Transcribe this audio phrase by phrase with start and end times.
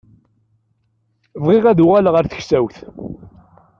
[1.45, 2.77] Bɣiɣ ad uɣaleɣ ar teksawt.